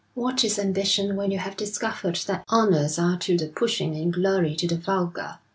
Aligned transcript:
What 0.15 0.43
is 0.43 0.57
ambition 0.57 1.15
when 1.15 1.29
you 1.29 1.37
have 1.37 1.55
discovered 1.55 2.15
that 2.25 2.43
honours 2.51 2.97
are 2.97 3.19
to 3.19 3.37
the 3.37 3.45
pushing 3.49 3.95
and 3.95 4.11
glory 4.11 4.55
to 4.55 4.67
the 4.67 4.75
vulgar. 4.77 5.37